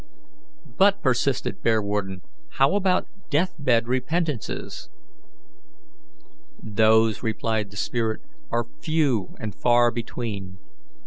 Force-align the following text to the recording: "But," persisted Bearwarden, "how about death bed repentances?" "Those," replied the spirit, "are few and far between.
"But," 0.77 1.03
persisted 1.03 1.61
Bearwarden, 1.61 2.21
"how 2.53 2.73
about 2.73 3.05
death 3.29 3.53
bed 3.59 3.87
repentances?" 3.87 4.89
"Those," 6.57 7.21
replied 7.21 7.69
the 7.69 7.77
spirit, 7.77 8.21
"are 8.49 8.65
few 8.81 9.35
and 9.39 9.53
far 9.53 9.91
between. 9.91 10.57